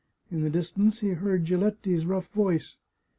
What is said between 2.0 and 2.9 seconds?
rough voice.